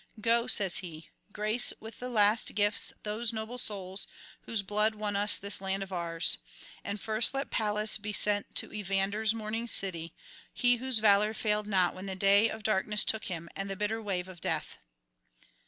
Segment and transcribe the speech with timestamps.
[0.19, 4.07] Go,' says he, 'grace with the last gifts those noble souls
[4.47, 6.39] whose blood won us this land for ours;
[6.83, 10.15] and first let Pallas be sent to Evander's mourning city,
[10.51, 14.01] he whose valour failed not when the day of darkness took him, and the bitter
[14.01, 14.79] wave of death.'